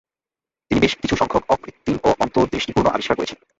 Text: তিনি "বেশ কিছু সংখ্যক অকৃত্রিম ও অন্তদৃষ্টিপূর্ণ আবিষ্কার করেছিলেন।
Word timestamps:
তিনি 0.71 0.79
"বেশ 0.81 0.93
কিছু 0.95 1.15
সংখ্যক 1.15 1.43
অকৃত্রিম 1.49 1.97
ও 2.03 2.09
অন্তদৃষ্টিপূর্ণ 2.19 2.87
আবিষ্কার 2.89 3.17
করেছিলেন। 3.17 3.43